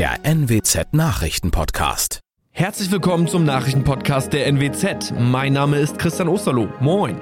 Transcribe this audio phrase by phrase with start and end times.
[0.00, 2.20] der NWZ Nachrichtenpodcast.
[2.52, 5.12] Herzlich willkommen zum Nachrichtenpodcast der NWZ.
[5.18, 6.70] Mein Name ist Christian Osterloh.
[6.80, 7.20] Moin.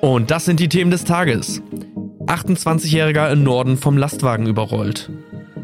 [0.00, 1.60] Und das sind die Themen des Tages.
[2.24, 5.10] 28-Jähriger im Norden vom Lastwagen überrollt.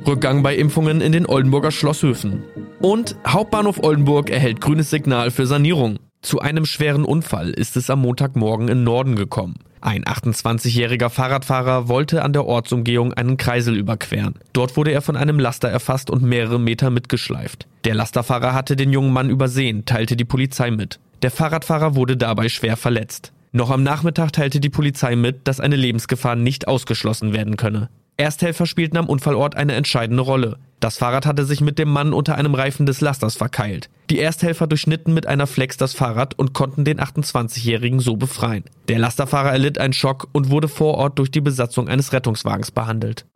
[0.07, 2.43] Rückgang bei Impfungen in den Oldenburger Schlosshöfen.
[2.83, 5.99] Und Hauptbahnhof Oldenburg erhält grünes Signal für Sanierung.
[6.23, 9.57] Zu einem schweren Unfall ist es am Montagmorgen in Norden gekommen.
[9.81, 14.37] Ein 28-jähriger Fahrradfahrer wollte an der Ortsumgehung einen Kreisel überqueren.
[14.53, 17.67] Dort wurde er von einem Laster erfasst und mehrere Meter mitgeschleift.
[17.85, 21.01] Der Lasterfahrer hatte den jungen Mann übersehen, teilte die Polizei mit.
[21.23, 23.33] Der Fahrradfahrer wurde dabei schwer verletzt.
[23.51, 27.91] Noch am Nachmittag teilte die Polizei mit, dass eine Lebensgefahr nicht ausgeschlossen werden könne.
[28.17, 30.59] Ersthelfer spielten am Unfallort eine entscheidende Rolle.
[30.83, 33.89] Das Fahrrad hatte sich mit dem Mann unter einem Reifen des Lasters verkeilt.
[34.11, 38.65] Die Ersthelfer durchschnitten mit einer Flex das Fahrrad und konnten den 28-Jährigen so befreien.
[38.89, 43.27] Der Lasterfahrer erlitt einen Schock und wurde vor Ort durch die Besatzung eines Rettungswagens behandelt.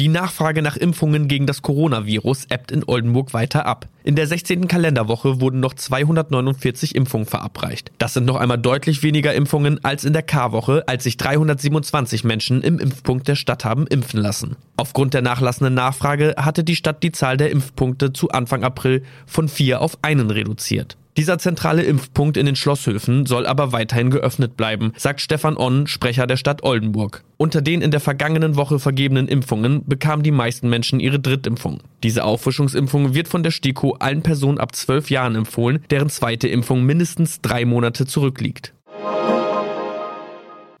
[0.00, 3.86] Die Nachfrage nach Impfungen gegen das Coronavirus ebbt in Oldenburg weiter ab.
[4.02, 4.66] In der 16.
[4.66, 7.92] Kalenderwoche wurden noch 249 Impfungen verabreicht.
[7.98, 12.62] Das sind noch einmal deutlich weniger Impfungen als in der K-Woche, als sich 327 Menschen
[12.62, 14.56] im Impfpunkt der Stadt haben impfen lassen.
[14.78, 19.50] Aufgrund der nachlassenden Nachfrage hatte die Stadt die Zahl der Impfpunkte zu Anfang April von
[19.50, 20.96] vier auf einen reduziert.
[21.16, 26.26] Dieser zentrale Impfpunkt in den Schlosshöfen soll aber weiterhin geöffnet bleiben, sagt Stefan Onn, Sprecher
[26.26, 27.24] der Stadt Oldenburg.
[27.36, 31.80] Unter den in der vergangenen Woche vergebenen Impfungen bekamen die meisten Menschen ihre Drittimpfung.
[32.04, 36.84] Diese Auffrischungsimpfung wird von der STIKO allen Personen ab 12 Jahren empfohlen, deren zweite Impfung
[36.84, 38.72] mindestens drei Monate zurückliegt.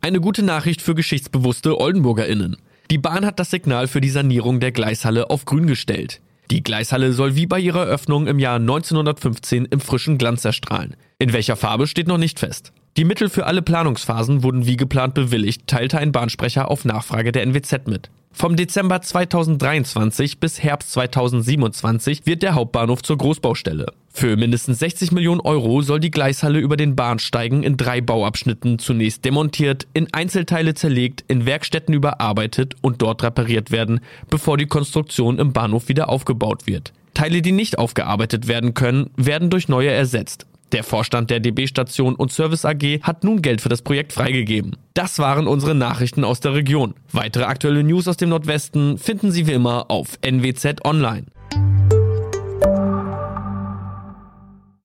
[0.00, 2.56] Eine gute Nachricht für geschichtsbewusste OldenburgerInnen.
[2.90, 6.20] Die Bahn hat das Signal für die Sanierung der Gleishalle auf grün gestellt.
[6.50, 10.96] Die Gleishalle soll wie bei ihrer Eröffnung im Jahr 1915 im frischen Glanz erstrahlen.
[11.20, 12.72] In welcher Farbe steht noch nicht fest.
[12.96, 17.46] Die Mittel für alle Planungsphasen wurden wie geplant bewilligt, teilte ein Bahnsprecher auf Nachfrage der
[17.46, 18.10] NWZ mit.
[18.32, 23.86] Vom Dezember 2023 bis Herbst 2027 wird der Hauptbahnhof zur Großbaustelle.
[24.12, 29.24] Für mindestens 60 Millionen Euro soll die Gleishalle über den Bahnsteigen in drei Bauabschnitten zunächst
[29.24, 35.52] demontiert, in Einzelteile zerlegt, in Werkstätten überarbeitet und dort repariert werden, bevor die Konstruktion im
[35.52, 36.92] Bahnhof wieder aufgebaut wird.
[37.14, 40.46] Teile, die nicht aufgearbeitet werden können, werden durch neue ersetzt.
[40.72, 44.76] Der Vorstand der DB-Station und Service AG hat nun Geld für das Projekt freigegeben.
[44.94, 46.94] Das waren unsere Nachrichten aus der Region.
[47.10, 51.26] Weitere aktuelle News aus dem Nordwesten finden Sie wie immer auf NWZ Online.